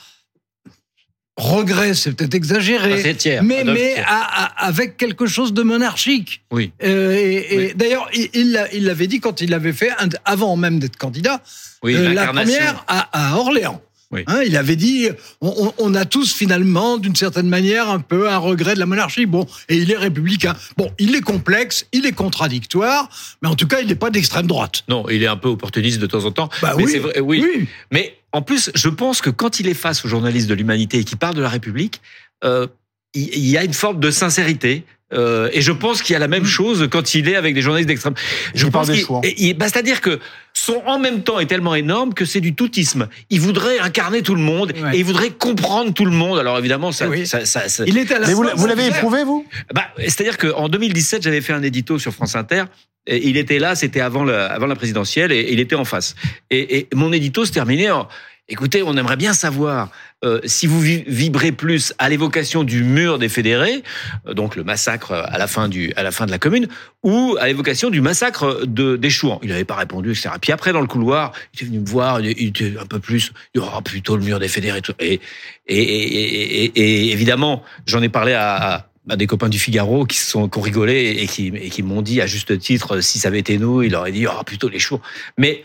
regret, 1.36 1.94
c'est 1.94 2.12
peut-être 2.12 2.34
exagéré, 2.34 3.00
C'est 3.02 3.14
tiers. 3.14 3.42
mais, 3.42 3.64
mais 3.64 3.94
Thiers. 3.94 4.04
à- 4.06 4.44
à- 4.44 4.66
avec 4.66 4.96
quelque 4.96 5.26
chose 5.26 5.52
de 5.52 5.62
monarchique. 5.62 6.42
Oui. 6.52 6.72
Euh, 6.82 7.12
et 7.12 7.54
et 7.54 7.58
Oui. 7.58 7.72
d'ailleurs, 7.74 8.08
il- 8.14 8.28
il 8.34 8.52
l'a- 8.52 8.72
il 8.72 8.84
l'avait 8.84 9.06
dit 9.08 9.20
quand 9.20 9.40
il 9.40 9.50
l'avait 9.50 9.72
fait, 9.72 9.90
avant 10.24 10.56
même 10.56 10.78
d'être 10.78 10.96
candidat, 10.96 11.40
Oui, 11.82 11.94
euh, 11.96 12.14
la 12.14 12.28
première 12.28 12.84
à, 12.86 13.32
à 13.32 13.36
Orléans. 13.36 13.80
Oui. 14.14 14.22
Hein, 14.28 14.42
il 14.46 14.56
avait 14.56 14.76
dit, 14.76 15.08
on, 15.40 15.94
a 15.94 16.04
tous 16.04 16.32
finalement, 16.32 16.98
d'une 16.98 17.16
certaine 17.16 17.48
manière, 17.48 17.90
un 17.90 17.98
peu 17.98 18.30
un 18.30 18.38
regret 18.38 18.74
de 18.74 18.78
la 18.78 18.86
monarchie. 18.86 19.26
Bon, 19.26 19.44
et 19.68 19.76
il 19.76 19.90
est 19.90 19.96
républicain. 19.96 20.54
Bon, 20.76 20.90
il 21.00 21.16
est 21.16 21.20
complexe, 21.20 21.86
il 21.92 22.06
est 22.06 22.12
contradictoire, 22.12 23.08
mais 23.42 23.48
en 23.48 23.56
tout 23.56 23.66
cas, 23.66 23.80
il 23.80 23.88
n'est 23.88 23.96
pas 23.96 24.10
d'extrême 24.10 24.46
droite. 24.46 24.84
Non, 24.88 25.08
il 25.10 25.22
est 25.24 25.26
un 25.26 25.36
peu 25.36 25.48
opportuniste 25.48 25.98
de 25.98 26.06
temps 26.06 26.24
en 26.24 26.30
temps. 26.30 26.48
Bah 26.62 26.74
mais 26.76 26.84
oui, 26.84 26.92
c'est 26.92 27.00
vrai, 27.00 27.18
oui. 27.18 27.42
oui. 27.42 27.68
Mais 27.90 28.16
en 28.30 28.40
plus, 28.40 28.70
je 28.74 28.88
pense 28.88 29.20
que 29.20 29.30
quand 29.30 29.58
il 29.58 29.66
est 29.66 29.74
face 29.74 30.04
aux 30.04 30.08
journalistes 30.08 30.48
de 30.48 30.54
l'humanité 30.54 30.98
et 30.98 31.04
qu'il 31.04 31.18
parle 31.18 31.34
de 31.34 31.42
la 31.42 31.48
République, 31.48 32.00
euh, 32.44 32.68
il 33.14 33.46
y 33.46 33.56
a 33.56 33.64
une 33.64 33.74
forme 33.74 34.00
de 34.00 34.10
sincérité. 34.10 34.84
Euh, 35.14 35.48
et 35.52 35.60
je 35.60 35.72
pense 35.72 36.02
qu'il 36.02 36.12
y 36.12 36.16
a 36.16 36.18
la 36.18 36.28
même 36.28 36.44
chose 36.44 36.88
quand 36.90 37.14
il 37.14 37.28
est 37.28 37.36
avec 37.36 37.54
des 37.54 37.62
journalistes 37.62 37.88
d'extrême. 37.88 38.14
Je 38.54 38.66
Il 38.66 38.70
parle 38.72 38.86
pense 38.86 38.96
des 39.22 39.32
qu'il- 39.34 39.56
bah, 39.56 39.66
c'est-à-dire 39.68 40.00
que 40.00 40.18
son 40.52 40.82
en 40.86 40.98
même 40.98 41.22
temps 41.22 41.40
est 41.40 41.46
tellement 41.46 41.74
énorme 41.74 42.14
que 42.14 42.24
c'est 42.24 42.40
du 42.40 42.54
toutisme. 42.54 43.08
Il 43.30 43.40
voudrait 43.40 43.78
incarner 43.80 44.22
tout 44.22 44.34
le 44.34 44.40
monde 44.40 44.72
Ouais. 44.82 44.96
et 44.96 44.98
il 44.98 45.04
voudrait 45.04 45.30
comprendre 45.30 45.92
tout 45.92 46.04
le 46.04 46.10
monde. 46.12 46.38
Alors 46.38 46.58
évidemment, 46.58 46.92
ça, 46.92 47.08
Oui. 47.08 47.26
ça, 47.26 47.44
ça- 47.44 47.68
ça- 47.68 47.84
Il 47.86 47.98
est 47.98 48.10
à 48.12 48.18
la 48.18 48.26
Mais 48.26 48.34
vous, 48.34 48.42
l'avez 48.66 48.86
éprouvé, 48.86 49.24
vous? 49.24 49.46
Bah, 49.72 49.84
c'est-à-dire 49.98 50.38
qu'en 50.38 50.68
2017, 50.68 51.22
j'avais 51.22 51.40
fait 51.40 51.52
un 51.52 51.62
édito 51.62 51.98
sur 51.98 52.12
France 52.12 52.36
Inter. 52.36 52.64
Et 53.06 53.28
il 53.28 53.36
était 53.36 53.58
là, 53.58 53.74
c'était 53.74 54.00
avant 54.00 54.24
la, 54.24 54.46
avant 54.46 54.66
la 54.66 54.76
présidentielle, 54.76 55.30
et 55.30 55.52
il 55.52 55.60
était 55.60 55.74
en 55.76 55.84
face. 55.84 56.14
Et, 56.50 56.78
et 56.78 56.88
mon 56.94 57.12
édito 57.12 57.44
se 57.44 57.52
terminait 57.52 57.90
en 57.90 58.08
Écoutez, 58.46 58.82
on 58.82 58.94
aimerait 58.98 59.16
bien 59.16 59.32
savoir 59.32 59.90
euh, 60.22 60.38
si 60.44 60.66
vous 60.66 60.78
vi- 60.78 61.02
vibrez 61.06 61.50
plus 61.50 61.94
à 61.96 62.10
l'évocation 62.10 62.62
du 62.62 62.84
mur 62.84 63.18
des 63.18 63.30
fédérés, 63.30 63.82
euh, 64.26 64.34
donc 64.34 64.54
le 64.54 64.64
massacre 64.64 65.12
à 65.12 65.38
la 65.38 65.46
fin 65.46 65.66
du 65.68 65.94
à 65.96 66.02
la 66.02 66.10
fin 66.10 66.26
de 66.26 66.30
la 66.30 66.38
commune, 66.38 66.68
ou 67.02 67.36
à 67.40 67.46
l'évocation 67.46 67.88
du 67.88 68.02
massacre 68.02 68.66
de 68.66 68.96
des 68.96 69.08
Chouans. 69.08 69.40
Il 69.42 69.48
n'avait 69.48 69.64
pas 69.64 69.76
répondu, 69.76 70.10
etc. 70.10 70.28
Puis 70.42 70.52
après, 70.52 70.74
dans 70.74 70.82
le 70.82 70.86
couloir, 70.86 71.32
il 71.54 71.56
était 71.56 71.64
venu 71.66 71.80
me 71.80 71.86
voir, 71.86 72.20
il 72.20 72.46
était 72.48 72.74
un 72.78 72.84
peu 72.84 73.00
plus, 73.00 73.32
il 73.54 73.62
aura 73.62 73.80
plutôt 73.80 74.14
le 74.16 74.22
mur 74.22 74.38
des 74.38 74.48
fédérés. 74.48 74.82
Et, 75.00 75.20
et, 75.66 75.82
et, 75.82 76.64
et, 76.64 76.72
et 77.08 77.12
évidemment, 77.12 77.62
j'en 77.86 78.02
ai 78.02 78.10
parlé 78.10 78.34
à 78.34 78.88
à 79.10 79.16
des 79.16 79.26
copains 79.26 79.50
du 79.50 79.58
Figaro 79.58 80.06
qui 80.06 80.16
se 80.16 80.30
sont 80.30 80.48
qui 80.48 80.58
ont 80.58 80.62
rigolé 80.62 81.16
et 81.20 81.26
qui 81.26 81.48
et 81.48 81.68
qui 81.68 81.82
m'ont 81.82 82.00
dit 82.00 82.22
à 82.22 82.26
juste 82.26 82.58
titre 82.58 83.00
si 83.02 83.18
ça 83.18 83.28
avait 83.28 83.38
été 83.40 83.58
nous 83.58 83.82
il 83.82 83.94
aurait 83.94 84.12
dit 84.12 84.26
oh 84.26 84.42
plutôt 84.46 84.70
les 84.70 84.78
choux 84.78 84.98
mais 85.36 85.62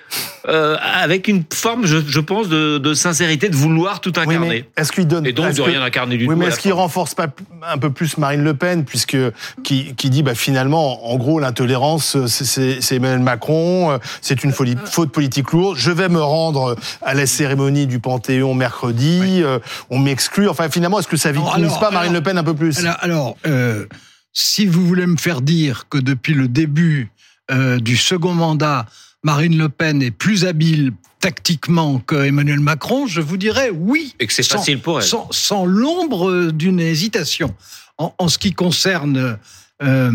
euh, 0.49 0.75
avec 0.81 1.29
une 1.29 1.43
forme 1.53 1.85
je, 1.85 1.99
je 2.05 2.19
pense 2.19 2.49
de, 2.49 2.79
de 2.79 2.93
sincérité 2.93 3.47
de 3.47 3.55
vouloir 3.55 4.01
tout 4.01 4.11
Oui, 4.17 4.23
incarner 4.23 4.49
mais 4.49 4.65
est-ce 4.75 4.91
qu'il 4.91 5.07
donne 5.07 5.25
et 5.25 5.31
donc 5.31 5.51
de 5.53 5.57
que- 5.57 5.61
rien 5.61 5.81
incarner 5.81 6.17
du 6.17 6.27
Oui, 6.27 6.33
tout 6.33 6.39
mais 6.39 6.47
est-ce 6.47 6.59
qu'il 6.59 6.73
renforce 6.73 7.13
pas 7.15 7.27
un 7.65 7.77
peu 7.77 7.89
plus 7.91 8.17
Marine 8.17 8.43
Le 8.43 8.53
Pen, 8.53 8.83
puisque 8.85 9.17
qui, 9.63 9.93
qui 9.95 10.09
dit 10.09 10.23
bah, 10.23 10.33
finalement, 10.33 11.11
en 11.11 11.17
gros, 11.17 11.39
l'intolérance, 11.39 12.25
c'est- 12.27 12.79
Emmanuel 12.95 13.19
Macron, 13.19 13.91
euh, 13.91 13.97
c'est 14.21 14.43
une 14.45 14.53
folie- 14.53 14.77
faute 14.85 15.11
politique 15.11 15.51
lourde. 15.51 15.75
Je 15.77 15.91
vais 15.91 16.07
me 16.07 16.21
rendre 16.21 16.77
à 17.01 17.13
la 17.13 17.25
cérémonie 17.27 17.85
du 17.85 17.99
Panthéon 17.99 18.53
mercredi. 18.53 19.41
euh, 19.43 19.59
on 19.89 19.99
m'exclut. 19.99 20.47
Enfin, 20.47 20.69
finalement, 20.69 20.99
est-ce 20.99 21.07
que 21.09 21.17
ça 21.17 21.31
victimise 21.33 21.65
alors- 21.67 21.79
pas 21.79 21.91
Marine 21.91 22.11
alors- 22.11 22.21
Le 22.21 22.23
Pen 22.23 22.37
un 22.37 22.43
peu 22.43 22.53
plus? 22.53 22.79
Alors, 22.79 22.95
alors, 23.01 23.28
euh, 23.45 23.85
si 24.33 24.65
vous 24.65 24.85
voulez 24.87 25.05
me 25.07 25.17
faire 25.17 25.41
dire 25.41 25.87
que 25.89 25.97
depuis 25.97 26.33
le 26.33 26.47
début 26.47 27.11
euh, 27.51 27.79
du 27.79 27.97
second 27.97 28.33
mandat, 28.33 28.85
Marine 29.23 29.57
Le 29.57 29.69
Pen 29.69 30.01
est 30.01 30.11
plus 30.11 30.45
habile 30.45 30.91
tactiquement 31.19 31.99
que 31.99 32.15
Emmanuel 32.15 32.59
Macron, 32.61 33.05
je 33.07 33.19
vous 33.21 33.35
dirais 33.37 33.69
oui. 33.73 34.15
et 34.19 34.27
que 34.27 34.33
c'est 34.33 34.43
Sans- 34.43 34.57
facile 34.59 34.79
pour 34.79 34.99
elle 35.01 35.05
Sans, 35.05 35.27
sans 35.31 35.65
l'ombre 35.65 36.51
d'une 36.51 36.79
hésitation. 36.79 37.53
En, 37.97 38.13
en 38.17 38.27
ce 38.29 38.37
qui 38.37 38.53
concerne 38.53 39.37
euh, 39.81 40.11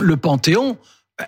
le 0.00 0.16
Panthéon, 0.16 0.78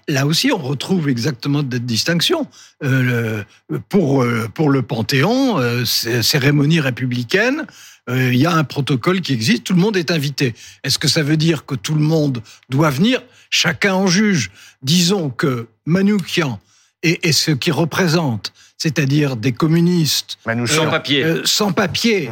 Là 0.09 0.27
aussi, 0.27 0.53
on 0.53 0.59
retrouve 0.59 1.09
exactement 1.09 1.61
cette 1.61 1.87
distinction. 1.87 2.47
Euh, 2.83 3.45
le, 3.69 3.79
pour, 3.81 4.23
euh, 4.23 4.49
pour 4.53 4.71
le 4.71 4.83
Panthéon, 4.83 5.59
euh, 5.59 5.85
cérémonie 5.85 6.81
républicaine, 6.81 7.67
euh, 8.09 8.33
il 8.33 8.39
y 8.39 8.47
a 8.47 8.53
un 8.53 8.65
protocole 8.65 9.21
qui 9.21 9.33
existe, 9.33 9.65
tout 9.65 9.73
le 9.73 9.81
monde 9.81 9.97
est 9.97 10.11
invité. 10.11 10.55
Est-ce 10.83 10.99
que 10.99 11.09
ça 11.09 11.23
veut 11.23 11.37
dire 11.37 11.65
que 11.65 11.75
tout 11.75 11.95
le 11.95 12.03
monde 12.03 12.43
doit 12.69 12.91
venir? 12.91 13.23
Chacun 13.51 13.95
en 13.95 14.07
juge. 14.07 14.51
Disons 14.83 15.31
que 15.31 15.69
Manoukian 15.87 16.61
et, 17.03 17.29
et 17.29 17.33
ce 17.33 17.51
qui 17.51 17.71
représente, 17.71 18.53
c'est-à-dire 18.79 19.37
des 19.37 19.53
communistes 19.53 20.39
sans 20.67 20.91
papier, 20.91 21.25
sans 21.45 21.73
papier, 21.73 22.31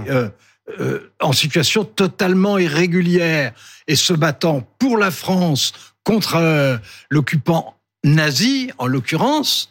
en 1.21 1.33
situation 1.33 1.85
totalement 1.85 2.59
irrégulière 2.59 3.53
et 3.89 3.97
se 3.97 4.13
battant 4.13 4.67
pour 4.79 4.97
la 4.97 5.11
France 5.11 5.73
contre 6.05 6.37
euh, 6.37 6.77
l'occupant 7.11 7.77
nazi, 8.05 8.71
en 8.79 8.87
l'occurrence, 8.87 9.71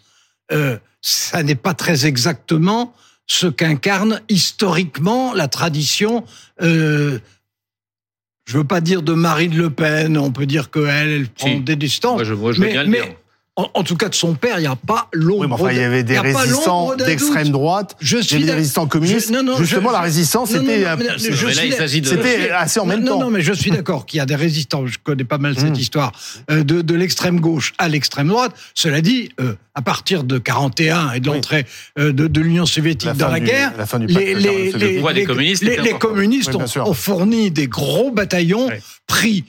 euh, 0.52 0.78
ça 1.02 1.44
n'est 1.44 1.56
pas 1.56 1.74
très 1.74 2.06
exactement 2.06 2.94
ce 3.28 3.48
qu'incarne 3.48 4.22
historiquement 4.30 5.34
la 5.34 5.48
tradition. 5.48 6.26
Euh, 6.62 7.20
je 8.46 8.58
veux 8.58 8.64
pas 8.64 8.82
dire 8.82 9.02
de 9.02 9.14
Marine 9.14 9.56
Le 9.56 9.70
Pen, 9.70 10.18
on 10.18 10.32
peut 10.32 10.46
dire 10.46 10.72
qu'elle, 10.72 11.10
elle 11.10 11.30
prend 11.30 11.60
des 11.60 11.76
distances. 11.76 12.28
Moi, 12.28 12.52
je, 12.52 12.60
mais, 12.60 12.86
mais, 12.86 13.18
en, 13.74 13.84
tout 13.84 13.96
cas, 13.96 14.10
de 14.10 14.16
son 14.16 14.34
père, 14.34 14.58
il 14.58 14.62
n'y 14.62 14.68
a 14.68 14.76
pas 14.76 15.08
l'ombre. 15.14 15.42
Oui, 15.42 15.48
mais 15.48 15.54
enfin, 15.54 15.72
il 15.72 15.78
y 15.78 15.84
avait 15.84 16.04
des 16.04 16.20
résistants 16.20 16.96
d'extrême 16.96 17.50
droite, 17.50 17.96
je 18.00 18.18
suis 18.18 18.44
des 18.44 18.52
résistants 18.52 18.88
communistes. 18.88 19.32
non, 19.32 19.44
non, 19.44 19.58
Justement, 19.58 19.92
la 19.92 20.02
résistance, 20.02 20.52
c'était 20.52 20.86
assez 22.52 22.80
en 22.80 22.86
même 22.86 23.04
temps. 23.04 23.20
Non, 23.20 23.26
non, 23.26 23.32
mais 23.32 23.42
je 23.42 23.54
suis 23.54 23.72
d'accord 23.72 24.06
qu'il 24.06 24.18
y 24.18 24.22
a 24.22 24.26
des 24.26 24.36
résistants. 24.36 24.86
Je 24.86 24.98
connais 25.04 25.24
pas 25.24 25.38
mal 25.38 25.58
cette 25.58 25.72
hmm. 25.72 25.76
histoire 25.76 26.12
euh, 26.50 26.64
de, 26.64 26.82
de 26.82 26.96
l'extrême 26.96 27.40
gauche 27.40 27.74
à 27.78 27.88
l'extrême 27.88 28.28
droite. 28.28 28.54
Cela 28.74 29.02
dit, 29.02 29.30
euh, 29.40 29.56
à 29.76 29.82
partir 29.82 30.24
de 30.24 30.38
41 30.38 31.14
et 31.14 31.20
de 31.20 31.28
l'entrée 31.28 31.66
euh, 32.00 32.12
de, 32.12 32.28
de 32.28 32.42
l'Union 32.42 32.66
soviétique 32.66 33.12
dans 33.14 33.30
la 33.30 33.40
guerre, 33.40 33.74
les, 34.00 34.36
les, 34.36 34.72
les, 34.72 35.26
communistes, 35.26 35.64
les, 35.64 35.94
communistes 35.94 36.56
ont, 36.56 36.66
ont, 36.86 36.94
fourni 36.94 37.52
des 37.52 37.68
gros 37.68 38.12
bataillons 38.12 38.70
pris 39.08 39.46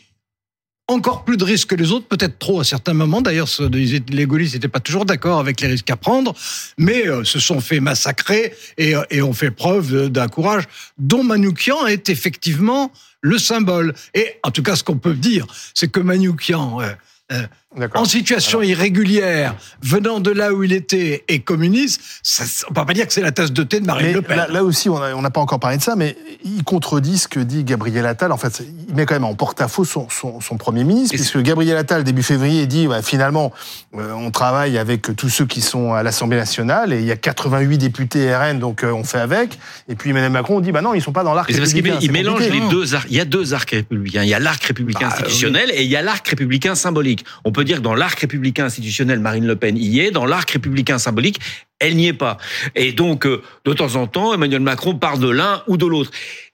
encore 0.88 1.24
plus 1.24 1.36
de 1.36 1.44
risques 1.44 1.68
que 1.68 1.74
les 1.74 1.92
autres, 1.92 2.06
peut-être 2.06 2.38
trop 2.38 2.60
à 2.60 2.64
certains 2.64 2.92
moments. 2.92 3.22
D'ailleurs, 3.22 3.48
les 3.70 4.26
gaullistes 4.26 4.54
n'étaient 4.54 4.68
pas 4.68 4.80
toujours 4.80 5.04
d'accord 5.04 5.38
avec 5.38 5.60
les 5.60 5.68
risques 5.68 5.90
à 5.90 5.96
prendre, 5.96 6.34
mais 6.78 7.08
euh, 7.08 7.24
se 7.24 7.38
sont 7.38 7.60
fait 7.60 7.80
massacrer 7.80 8.54
et, 8.78 8.94
euh, 8.94 9.24
ont 9.24 9.32
fait 9.32 9.50
preuve 9.50 10.08
d'un 10.08 10.28
courage 10.28 10.64
dont 10.98 11.22
Manoukian 11.22 11.86
est 11.86 12.08
effectivement 12.08 12.92
le 13.20 13.38
symbole. 13.38 13.94
Et 14.14 14.38
en 14.42 14.50
tout 14.50 14.62
cas, 14.62 14.76
ce 14.76 14.84
qu'on 14.84 14.98
peut 14.98 15.14
dire, 15.14 15.46
c'est 15.74 15.90
que 15.90 16.00
Manoukian... 16.00 16.80
Euh, 16.80 16.92
euh 17.32 17.46
en 17.94 18.04
situation 18.04 18.62
irrégulière, 18.62 19.54
venant 19.82 20.20
de 20.20 20.30
là 20.30 20.52
où 20.52 20.62
il 20.62 20.72
était 20.72 21.24
et 21.28 21.40
communiste, 21.40 22.00
ça, 22.22 22.44
on 22.68 22.74
peut 22.74 22.84
pas 22.84 22.92
dire 22.92 23.06
que 23.06 23.12
c'est 23.12 23.22
la 23.22 23.32
tasse 23.32 23.52
de 23.52 23.62
thé 23.62 23.80
de 23.80 23.86
Marine 23.86 24.12
Le 24.12 24.22
Pen. 24.22 24.46
Là, 24.48 24.64
aussi, 24.64 24.88
on 24.88 25.22
n'a 25.22 25.30
pas 25.30 25.40
encore 25.40 25.60
parlé 25.60 25.78
de 25.78 25.82
ça, 25.82 25.96
mais 25.96 26.16
il 26.44 26.64
contredit 26.64 27.18
ce 27.18 27.28
que 27.28 27.40
dit 27.40 27.64
Gabriel 27.64 28.06
Attal. 28.06 28.32
En 28.32 28.36
fait, 28.36 28.62
il 28.88 28.94
met 28.94 29.06
quand 29.06 29.14
même 29.14 29.24
en 29.24 29.34
porte-à-faux 29.34 29.84
son, 29.84 30.08
son, 30.10 30.56
Premier 30.58 30.84
ministre, 30.84 31.16
puisque 31.16 31.38
Gabriel 31.38 31.76
Attal, 31.76 32.04
début 32.04 32.22
février, 32.22 32.66
dit 32.66 32.86
bah, 32.86 33.02
finalement, 33.02 33.52
euh, 33.96 34.12
on 34.12 34.30
travaille 34.30 34.78
avec 34.78 35.16
tous 35.16 35.28
ceux 35.28 35.46
qui 35.46 35.60
sont 35.60 35.94
à 35.94 36.02
l'Assemblée 36.02 36.36
nationale, 36.36 36.92
et 36.92 37.00
il 37.00 37.06
y 37.06 37.10
a 37.10 37.16
88 37.16 37.78
députés 37.78 38.34
RN, 38.34 38.58
donc 38.58 38.84
euh, 38.84 38.92
on 38.92 39.02
fait 39.02 39.18
avec. 39.18 39.58
Et 39.88 39.94
puis 39.94 40.10
Emmanuel 40.10 40.30
Macron 40.30 40.60
dit 40.60 40.72
bah 40.72 40.82
non, 40.82 40.94
ils 40.94 41.02
sont 41.02 41.12
pas 41.12 41.24
dans 41.24 41.34
l'arc 41.34 41.50
républicain. 41.50 41.98
il 42.00 42.12
mélange 42.12 42.48
les 42.48 42.60
deux 42.70 42.94
arcs. 42.94 43.06
Il 43.10 43.16
y 43.16 43.20
a 43.20 43.24
deux 43.24 43.54
arcs 43.54 43.70
républicains. 43.70 44.22
Il 44.22 44.28
y 44.28 44.34
a 44.34 44.38
l'arc 44.38 44.62
républicain 44.62 45.08
bah, 45.08 45.14
institutionnel 45.14 45.70
et 45.74 45.82
il 45.82 45.90
y 45.90 45.96
a 45.96 46.02
l'arc 46.02 46.26
républicain 46.28 46.74
symbolique. 46.74 47.24
On 47.44 47.52
peut 47.52 47.61
dire 47.64 47.78
que 47.78 47.82
dans 47.82 47.94
l'arc 47.94 48.18
républicain 48.18 48.66
institutionnel, 48.66 49.20
Marine 49.20 49.46
Le 49.46 49.56
Pen 49.56 49.76
y 49.76 50.00
est. 50.00 50.10
Dans 50.10 50.26
l'arc 50.26 50.50
républicain 50.50 50.98
symbolique, 50.98 51.40
elle 51.78 51.96
n'y 51.96 52.08
est 52.08 52.12
pas. 52.12 52.38
Et 52.74 52.92
donc, 52.92 53.26
euh, 53.26 53.42
de 53.64 53.72
temps 53.72 53.96
en 53.96 54.06
temps, 54.06 54.34
Emmanuel 54.34 54.60
Macron 54.60 54.94
parle 54.94 55.20
de 55.20 55.28
l'un 55.28 55.62
ou 55.66 55.76
de 55.76 55.86
l'autre. 55.86 56.10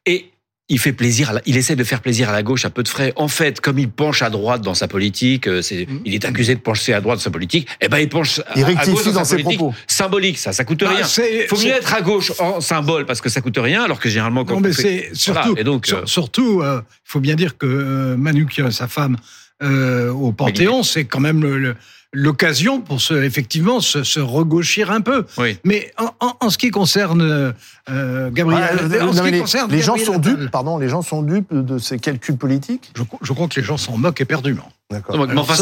Et 0.06 0.30
il 0.70 0.78
fait 0.78 0.92
plaisir, 0.92 1.40
il 1.46 1.56
essaie 1.56 1.76
de 1.76 1.84
faire 1.84 2.02
plaisir 2.02 2.28
à 2.28 2.32
la 2.32 2.42
gauche 2.42 2.66
à 2.66 2.70
peu 2.70 2.82
de 2.82 2.88
frais. 2.88 3.12
En 3.16 3.28
fait, 3.28 3.60
comme 3.60 3.78
il 3.78 3.88
penche 3.88 4.20
à 4.20 4.28
droite 4.28 4.60
dans 4.60 4.74
sa 4.74 4.86
politique, 4.86 5.48
euh, 5.48 5.60
mmh. 5.60 6.00
il 6.04 6.14
est 6.14 6.24
accusé 6.26 6.54
de 6.54 6.60
pencher 6.60 6.92
à 6.92 7.00
droite 7.00 7.18
dans 7.18 7.24
sa 7.24 7.30
politique. 7.30 7.66
Eh 7.80 7.88
ben, 7.88 7.98
il 7.98 8.08
penche 8.08 8.40
à, 8.46 8.54
gauche 8.86 9.04
dans, 9.12 9.24
sa 9.24 9.36
politique 9.36 9.60
symbolique. 9.86 10.36
Ça, 10.36 10.52
ça 10.52 10.64
coûte 10.64 10.80
bah, 10.80 10.90
rien. 10.90 11.06
Il 11.06 11.46
faut 11.48 11.58
mieux 11.58 11.72
être 11.72 11.94
à 11.94 12.02
gauche 12.02 12.32
en 12.38 12.60
symbole 12.60 13.06
parce 13.06 13.22
que 13.22 13.30
ça 13.30 13.40
coûte 13.40 13.58
rien, 13.58 13.82
alors 13.82 13.98
que 13.98 14.10
généralement 14.10 14.44
quand 14.44 14.54
non, 14.54 14.60
mais 14.60 14.72
c'est 14.72 15.08
surtout, 15.14 15.56
et 15.56 15.64
donc, 15.64 15.88
euh, 15.90 16.02
surtout, 16.04 16.62
il 16.62 16.82
faut 17.04 17.20
bien 17.20 17.34
dire 17.34 17.56
que 17.56 18.14
Manu, 18.16 18.46
sa 18.70 18.88
femme, 18.88 19.16
euh, 19.62 20.10
au 20.12 20.32
Panthéon, 20.32 20.82
c'est 20.82 21.04
quand 21.04 21.20
même 21.20 21.42
le, 21.42 21.74
l'occasion 22.12 22.80
pour 22.80 23.00
se, 23.00 23.14
effectivement 23.14 23.80
se, 23.80 24.02
se 24.02 24.20
regauchir 24.20 24.90
un 24.90 25.00
peu. 25.00 25.26
Oui. 25.36 25.58
Mais 25.64 25.92
en, 25.98 26.10
en, 26.20 26.36
en, 26.40 26.50
ce 26.50 26.58
qui 26.58 26.70
concerne 26.70 27.54
euh, 27.90 28.30
Gabriel, 28.30 29.02
en 29.02 29.12
ce 29.12 29.22
qui 29.22 29.30
les, 29.30 29.40
concerne 29.40 29.70
les 29.70 29.82
gens 29.82 29.96
sont 29.96 30.18
dupes, 30.18 30.50
pardon, 30.50 30.78
les 30.78 30.88
gens 30.88 31.02
sont 31.02 31.22
dupes 31.22 31.52
de 31.52 31.78
ces 31.78 31.98
calculs 31.98 32.36
politiques? 32.36 32.92
Je, 32.96 33.02
je 33.22 33.32
crois 33.32 33.48
que 33.48 33.60
les 33.60 33.66
gens 33.66 33.76
s'en 33.76 33.98
moquent 33.98 34.20
éperdument. 34.20 34.70
D'accord. 34.90 35.26
Mais 35.28 35.38
enfin, 35.38 35.54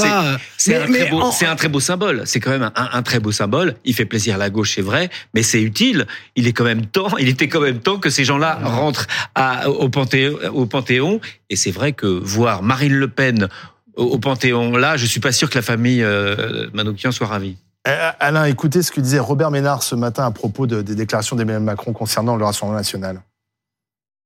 c'est 0.56 0.76
un, 0.76 0.86
très 0.86 1.10
beau, 1.10 1.20
un 1.20 1.56
très 1.56 1.68
beau 1.68 1.80
symbole. 1.80 2.22
C'est 2.26 2.38
quand 2.38 2.50
même 2.50 2.70
un, 2.76 2.88
un, 2.92 3.02
très 3.02 3.18
beau 3.18 3.32
symbole. 3.32 3.74
Il 3.84 3.92
fait 3.92 4.04
plaisir 4.04 4.36
à 4.36 4.38
la 4.38 4.50
gauche, 4.50 4.74
c'est 4.76 4.82
vrai, 4.82 5.10
mais 5.34 5.42
c'est 5.42 5.60
utile. 5.60 6.06
Il 6.36 6.46
est 6.46 6.52
quand 6.52 6.62
même 6.62 6.86
temps. 6.86 7.08
Il 7.18 7.28
était 7.28 7.48
quand 7.48 7.60
même 7.60 7.80
temps 7.80 7.98
que 7.98 8.08
ces 8.08 8.24
gens-là 8.24 8.60
rentrent 8.62 9.08
à, 9.34 9.68
au, 9.68 9.88
Panthéon, 9.88 10.38
au 10.54 10.66
Panthéon. 10.66 11.20
Et 11.50 11.56
c'est 11.56 11.72
vrai 11.72 11.92
que 11.92 12.06
voir 12.06 12.62
Marine 12.62 12.94
Le 12.94 13.08
Pen 13.08 13.48
au, 13.96 14.18
Panthéon. 14.18 14.76
Là, 14.76 14.96
je 14.96 15.06
suis 15.06 15.20
pas 15.20 15.32
sûr 15.32 15.50
que 15.50 15.56
la 15.56 15.62
famille 15.62 16.02
euh, 16.02 16.68
Manoukian 16.72 17.12
soit 17.12 17.26
ravie. 17.26 17.56
Eh, 17.86 17.90
Alain, 18.20 18.44
écoutez 18.44 18.82
ce 18.82 18.90
que 18.90 19.00
disait 19.00 19.18
Robert 19.18 19.50
Ménard 19.50 19.82
ce 19.82 19.94
matin 19.94 20.24
à 20.24 20.30
propos 20.30 20.66
des 20.66 20.82
déclarations 20.82 21.36
d'Emmanuel 21.36 21.62
Macron 21.62 21.92
concernant 21.92 22.36
le 22.36 22.44
Rassemblement 22.44 22.78
national. 22.78 23.22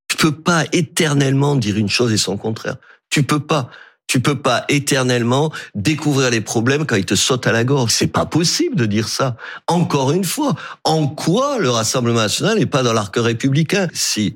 Tu 0.09 0.17
peux 0.17 0.33
pas 0.33 0.65
éternellement 0.73 1.57
dire 1.57 1.77
une 1.77 1.89
chose 1.89 2.13
et 2.13 2.17
son 2.17 2.37
contraire. 2.37 2.77
Tu 3.11 3.23
peux 3.23 3.41
pas. 3.41 3.71
Tu 4.07 4.19
peux 4.19 4.41
pas 4.41 4.65
éternellement 4.69 5.53
découvrir 5.77 6.31
les 6.31 6.41
problèmes 6.41 6.85
quand 6.85 6.97
ils 6.97 7.05
te 7.05 7.15
sautent 7.15 7.47
à 7.47 7.53
la 7.53 7.63
gorge. 7.63 7.93
C'est 7.93 8.09
pas 8.09 8.27
possible 8.27 8.75
de 8.75 8.85
dire 8.85 9.07
ça. 9.07 9.37
Encore 9.69 10.11
une 10.11 10.25
fois, 10.25 10.57
en 10.83 11.07
quoi 11.07 11.61
le 11.61 11.71
Rassemblement 11.71 12.19
national 12.19 12.59
n'est 12.59 12.67
pas 12.67 12.83
dans 12.83 12.93
l'arc 12.93 13.15
républicain? 13.17 13.87
Si 13.93 14.35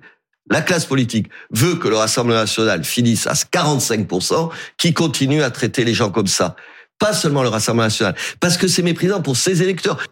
la 0.51 0.61
classe 0.61 0.85
politique 0.85 1.29
veut 1.51 1.77
que 1.77 1.89
le 1.89 1.97
Rassemblement 1.97 2.41
national 2.41 2.85
finisse 2.85 3.27
à 3.27 3.33
45%, 3.33 4.51
qui 4.77 4.93
continue 4.93 5.43
à 5.43 5.51
traiter 5.51 5.85
les 5.85 5.95
gens 5.95 6.11
comme 6.11 6.27
ça. 6.27 6.57
Pas 6.99 7.13
seulement 7.13 7.43
le 7.43 7.49
Rassemblement 7.49 7.85
national, 7.85 8.15
parce 8.41 8.57
que 8.57 8.69
c'est 8.69 8.83
méprisant 8.83 9.23
pour 9.23 9.37
ses 9.37 9.63
électeurs. 9.63 10.05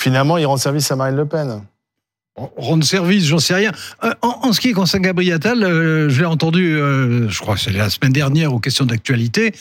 Finalement, 0.00 0.36
il 0.36 0.46
rend 0.46 0.56
service 0.56 0.90
à 0.90 0.96
Marine 0.96 1.16
Le 1.16 1.26
Pen. 1.26 1.62
Rendre 2.34 2.82
service, 2.82 3.26
j'en 3.26 3.38
sais 3.38 3.54
rien. 3.54 3.72
Euh, 4.04 4.14
en, 4.22 4.54
ce 4.54 4.60
qui 4.60 4.72
concerne 4.72 5.02
Gabriel 5.02 5.34
Attal, 5.34 5.62
euh, 5.62 6.08
je 6.08 6.20
l'ai 6.20 6.26
entendu, 6.26 6.74
euh, 6.74 7.28
je 7.28 7.38
crois 7.40 7.56
que 7.56 7.60
c'est 7.60 7.72
la 7.72 7.90
semaine 7.90 8.12
dernière 8.12 8.54
aux 8.54 8.58
questions 8.58 8.86
d'actualité, 8.86 9.54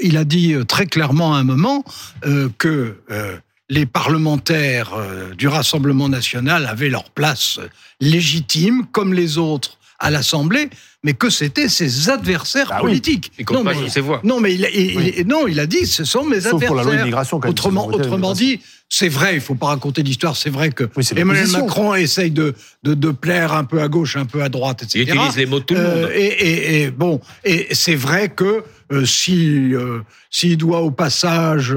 il 0.00 0.16
a 0.16 0.24
dit 0.24 0.54
très 0.66 0.86
clairement 0.86 1.34
à 1.34 1.38
un 1.38 1.44
moment 1.44 1.84
que 2.56 2.96
les 3.68 3.86
parlementaires 3.86 4.94
euh, 4.94 5.34
du 5.34 5.48
Rassemblement 5.48 6.08
national 6.08 6.66
avaient 6.66 6.88
leur 6.88 7.10
place 7.10 7.58
légitime, 8.00 8.86
comme 8.92 9.12
les 9.12 9.38
autres 9.38 9.78
à 9.98 10.10
l'Assemblée, 10.10 10.68
mais 11.02 11.14
que 11.14 11.30
c'était 11.30 11.68
ses 11.68 12.10
adversaires 12.10 12.68
bah 12.68 12.80
politiques. 12.80 13.32
non, 13.50 13.64
mais, 13.64 13.74
non, 14.24 14.40
mais 14.40 14.54
il, 14.54 15.24
non, 15.26 15.46
il 15.46 15.58
a 15.60 15.66
dit 15.66 15.86
ce 15.86 16.04
sont 16.04 16.24
mes 16.24 16.46
adversaires. 16.46 16.68
Pour 16.68 16.76
la 16.76 16.82
loi 16.82 16.94
immigration, 16.96 17.40
autrement, 17.46 17.86
autrement 17.86 18.32
dit, 18.32 18.60
c'est 18.88 19.08
vrai, 19.08 19.34
il 19.34 19.40
faut 19.40 19.54
pas 19.54 19.66
raconter 19.66 20.02
l'histoire. 20.02 20.36
C'est 20.36 20.50
vrai 20.50 20.70
que 20.70 20.84
Emmanuel 21.16 21.48
Macron 21.48 21.94
essaye 21.94 22.30
de, 22.30 22.54
de, 22.82 22.94
de, 22.94 23.10
plaire 23.10 23.52
un 23.52 23.64
peu 23.64 23.80
à 23.80 23.88
gauche, 23.88 24.16
un 24.16 24.26
peu 24.26 24.42
à 24.42 24.48
droite, 24.48 24.82
etc. 24.82 25.04
Il 25.06 25.14
utilise 25.14 25.36
les 25.36 25.46
mots 25.46 25.60
de 25.60 25.64
tout 25.64 25.74
le 25.74 25.82
monde. 25.82 25.90
Euh, 25.90 26.12
et, 26.14 26.82
et, 26.82 26.90
bon, 26.90 27.20
et 27.44 27.68
c'est 27.72 27.96
vrai 27.96 28.28
que 28.28 28.62
euh, 28.92 29.04
si 29.04 29.74
euh, 29.74 30.00
s'il 30.30 30.56
doit 30.56 30.80
au 30.80 30.90
passage 30.90 31.74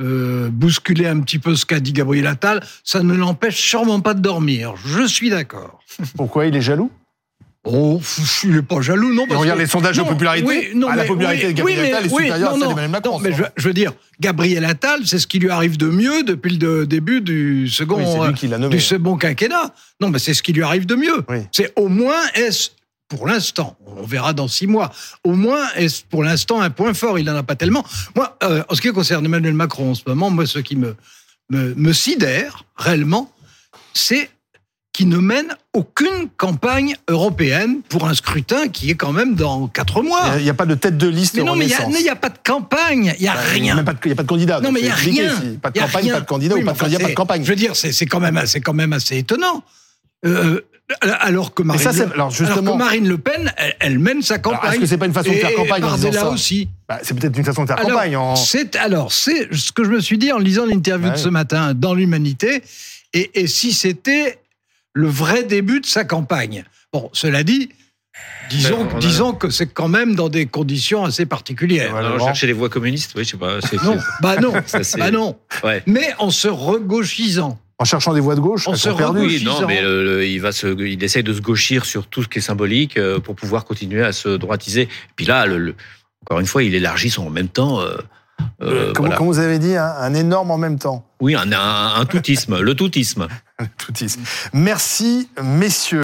euh, 0.00 0.48
bousculer 0.50 1.06
un 1.06 1.20
petit 1.20 1.38
peu 1.38 1.54
ce 1.54 1.64
qu'a 1.64 1.80
dit 1.80 1.92
Gabriel 1.92 2.26
Attal, 2.26 2.64
ça 2.82 3.02
ne 3.02 3.14
l'empêche 3.14 3.60
sûrement 3.60 4.00
pas 4.00 4.14
de 4.14 4.20
dormir. 4.20 4.74
Je 4.84 5.06
suis 5.06 5.30
d'accord. 5.30 5.80
Pourquoi 6.16 6.46
il 6.46 6.56
est 6.56 6.60
jaloux? 6.60 6.90
Oh, 7.66 7.98
il 8.44 8.50
n'est 8.50 8.62
pas 8.62 8.82
jaloux, 8.82 9.14
non. 9.14 9.26
Parce 9.26 9.40
regarde 9.40 9.58
les 9.58 9.66
sondages 9.66 9.96
de 9.96 10.02
popularité. 10.02 10.72
non, 10.74 10.88
ah, 10.90 10.96
la 10.96 11.04
popularité 11.04 11.46
de 11.46 11.52
Gabriel 11.52 11.86
Attal 11.86 12.04
est 12.04 12.08
supérieure 12.08 12.50
à 12.50 12.52
celle 12.52 12.60
d'Emmanuel 12.60 12.90
Macron. 12.90 13.12
Non, 13.12 13.18
mais 13.20 13.32
je, 13.56 13.68
veux 13.68 13.72
dire, 13.72 13.92
Gabriel 14.20 14.64
Attal, 14.66 15.00
c'est 15.06 15.18
ce 15.18 15.26
qui 15.26 15.38
lui 15.38 15.48
arrive 15.48 15.78
de 15.78 15.88
mieux 15.88 16.24
depuis 16.24 16.58
le 16.58 16.86
début 16.86 17.22
du 17.22 17.68
second, 17.70 17.96
du 18.68 18.80
second 18.80 19.16
quinquennat. 19.16 19.74
Non, 20.00 20.10
mais 20.10 20.18
c'est 20.18 20.34
ce 20.34 20.42
qui 20.42 20.52
lui 20.52 20.62
arrive 20.62 20.84
de 20.84 20.94
mieux. 20.94 21.24
C'est 21.52 21.72
au 21.76 21.88
moins 21.88 22.20
est-ce 22.34 22.70
pour 23.08 23.26
l'instant. 23.26 23.76
On 23.86 24.04
verra 24.04 24.32
dans 24.32 24.48
six 24.48 24.66
mois. 24.66 24.92
Au 25.24 25.34
moins, 25.34 25.66
est 25.76 26.04
pour 26.06 26.24
l'instant 26.24 26.60
un 26.60 26.70
point 26.70 26.94
fort? 26.94 27.18
Il 27.18 27.26
n'en 27.26 27.36
a 27.36 27.42
pas 27.42 27.56
tellement. 27.56 27.84
Moi, 28.16 28.36
euh, 28.42 28.62
en 28.68 28.74
ce 28.74 28.80
qui 28.80 28.90
concerne 28.90 29.24
Emmanuel 29.24 29.54
Macron 29.54 29.90
en 29.90 29.94
ce 29.94 30.02
moment, 30.06 30.30
moi, 30.30 30.46
ce 30.46 30.58
qui 30.58 30.76
me, 30.76 30.96
me, 31.50 31.74
me 31.74 31.92
sidère 31.92 32.64
réellement, 32.76 33.32
c'est 33.92 34.30
qui 34.94 35.06
ne 35.06 35.18
mène 35.18 35.48
aucune 35.72 36.28
campagne 36.36 36.94
européenne 37.08 37.82
pour 37.88 38.06
un 38.06 38.14
scrutin 38.14 38.68
qui 38.68 38.90
est 38.90 38.94
quand 38.94 39.12
même 39.12 39.34
dans 39.34 39.66
quatre 39.66 40.02
mois. 40.02 40.34
Il 40.38 40.44
n'y 40.44 40.50
a, 40.50 40.54
pas 40.54 40.66
de 40.66 40.76
tête 40.76 40.96
de 40.96 41.08
liste. 41.08 41.34
Mais 41.34 41.42
non, 41.42 41.56
mais 41.56 41.66
il 41.66 42.02
n'y 42.02 42.08
a, 42.08 42.14
pas 42.14 42.28
de 42.28 42.38
campagne, 42.44 43.12
il 43.18 43.22
n'y 43.22 43.28
a 43.28 43.34
Bah, 43.34 43.40
rien. 43.40 43.58
Il 43.60 43.74
n'y 43.74 43.80
a, 43.80 44.14
pas 44.14 44.22
de 44.22 44.28
candidat. 44.28 44.60
Non, 44.60 44.70
mais 44.70 44.80
il 44.80 44.84
n'y 44.84 44.90
a 44.90 44.94
rien. 44.94 45.34
Pas 45.60 45.72
de 45.72 45.80
a 45.80 45.82
campagne, 45.82 46.04
rien. 46.04 46.14
pas 46.14 46.20
de 46.20 46.26
candidat 46.26 46.54
Oui, 46.54 46.62
ou 46.62 46.64
pas 46.64 46.72
de 46.74 46.78
candidat, 46.78 47.00
pas 47.00 47.08
de 47.08 47.14
campagne. 47.14 47.44
Je 47.44 47.50
veux 47.50 47.56
dire, 47.56 47.74
c'est 47.74 48.06
quand 48.06 48.20
même, 48.20 48.40
quand 48.64 48.72
même 48.72 48.92
assez 48.92 49.18
étonnant. 49.18 49.64
Euh, 50.24 50.60
alors 51.00 51.54
que 51.54 51.62
Marine, 51.62 51.82
ça, 51.82 51.92
Le, 51.92 52.12
alors, 52.12 52.30
justement- 52.30 52.72
que 52.72 52.78
Marine 52.78 53.08
Le 53.08 53.16
Pen, 53.18 53.52
elle, 53.56 53.74
elle 53.80 53.98
mène 53.98 54.20
sa 54.22 54.38
campagne. 54.38 54.72
est-ce 54.72 54.80
que 54.80 54.86
c'est 54.86 54.98
pas 54.98 55.06
une 55.06 55.14
façon 55.14 55.30
de 55.30 55.36
faire 55.36 55.54
campagne 55.54 55.84
en 55.84 55.96
ça 55.96 56.28
aussi. 56.28 56.68
Bah, 56.88 56.98
c'est 57.02 57.18
peut-être 57.18 57.36
une 57.38 57.44
façon 57.44 57.62
de 57.62 57.68
faire 57.68 57.78
Alors, 57.78 57.92
campagne. 57.92 58.16
En... 58.16 58.36
c'est 58.36 58.76
alors 58.76 59.10
c'est 59.12 59.48
ce 59.54 59.72
que 59.72 59.82
je 59.84 59.88
me 59.90 60.00
suis 60.00 60.18
dit 60.18 60.30
en 60.32 60.38
lisant 60.38 60.66
l'interview 60.66 61.08
Ouais. 61.08 61.14
de 61.14 61.18
ce 61.18 61.28
matin 61.30 61.72
dans 61.74 61.94
l'Humanité. 61.94 62.62
Et, 63.14 63.30
et 63.40 63.46
si 63.46 63.72
c'était 63.72 64.38
le 64.92 65.08
vrai 65.08 65.42
début 65.44 65.80
de 65.80 65.86
sa 65.86 66.04
campagne. 66.04 66.64
Bon, 66.92 67.08
cela 67.12 67.42
dit, 67.44 67.70
disons, 68.50 68.84
Ben, 68.84 68.96
a- 68.96 68.98
disons 69.00 69.32
que 69.32 69.50
c'est 69.50 69.66
quand 69.66 69.88
même 69.88 70.14
dans 70.14 70.28
des 70.28 70.46
conditions 70.46 71.04
assez 71.04 71.24
particulières. 71.26 71.96
Alors, 71.96 72.20
chercher 72.20 72.46
les 72.46 72.52
voix 72.52 72.68
communistes, 72.68 73.12
oui, 73.16 73.24
je 73.24 73.30
sais 73.30 73.36
pas. 73.36 73.60
c'est- 73.60 73.82
Non, 73.82 73.98
bah 74.20 74.36
non, 74.36 74.52
Ça, 74.66 74.84
c'est- 74.84 74.98
bah 74.98 75.10
non. 75.10 75.36
Ouais. 75.64 75.82
Mais 75.86 76.12
en 76.18 76.30
se 76.30 76.46
regauchisant. 76.48 77.58
En 77.84 77.86
cherchant 77.86 78.14
des 78.14 78.20
voies 78.20 78.34
de 78.34 78.40
gauche, 78.40 78.66
On 78.66 78.72
se. 78.76 78.88
Oui, 79.26 79.44
non, 79.44 79.66
mais 79.66 79.82
le- 79.82 80.02
le- 80.04 80.26
il 80.26 80.40
va 80.40 80.52
se, 80.52 80.66
il 80.86 81.04
essaye 81.04 81.22
de 81.22 81.34
se 81.34 81.42
gauchir 81.42 81.84
sur 81.84 82.06
tout 82.06 82.22
ce 82.22 82.28
qui 82.28 82.38
est 82.38 82.40
symbolique 82.40 82.96
euh, 82.96 83.18
pour 83.20 83.36
pouvoir 83.36 83.66
continuer 83.66 84.02
à 84.02 84.12
se 84.12 84.30
droitiser. 84.38 84.88
Puis 85.16 85.26
là, 85.26 85.44
le, 85.44 85.58
le- 85.58 85.74
encore 86.22 86.40
une 86.40 86.46
fois, 86.46 86.62
il 86.62 86.74
élargit 86.74 87.10
son 87.10 87.26
en 87.26 87.30
même 87.30 87.48
temps. 87.48 87.82
euh, 87.82 87.98
euh, 88.62 88.92
comme, 88.94 89.04
voilà. 89.04 89.18
comme 89.18 89.26
vous 89.26 89.38
avez 89.38 89.58
dit, 89.58 89.76
un, 89.76 89.84
un 89.84 90.14
énorme 90.14 90.50
en 90.50 90.56
même 90.56 90.78
temps. 90.78 91.06
Oui, 91.20 91.34
un, 91.34 91.52
un, 91.52 91.94
un 92.00 92.04
toutisme, 92.06 92.58
le 92.58 92.74
toutisme. 92.74 93.28
Toutisme. 93.76 94.22
Merci, 94.54 95.28
messieurs. 95.42 95.92